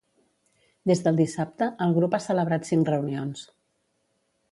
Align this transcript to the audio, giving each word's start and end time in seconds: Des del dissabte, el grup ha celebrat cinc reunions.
Des 0.91 1.01
del 1.07 1.19
dissabte, 1.19 1.67
el 1.87 1.93
grup 1.97 2.17
ha 2.17 2.21
celebrat 2.29 2.65
cinc 2.71 2.89
reunions. 2.95 3.45